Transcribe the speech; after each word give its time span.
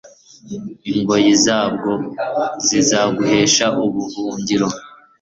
ingoyi 0.97 1.33
zabwo 1.45 1.91
zizaguhesha 2.67 3.65
ubuhungiro 3.85 4.67